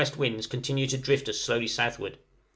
winds 0.17 0.47
continue 0.47 0.87
to 0.87 0.97
drift 0.97 1.29
us 1.29 1.39
slowly 1.39 1.67
southward. 1.67 2.17